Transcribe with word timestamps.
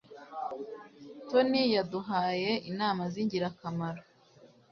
Tony 1.29 1.61
yaduhaye 1.75 2.51
inama 2.69 3.03
zingirakamaro. 3.13 4.01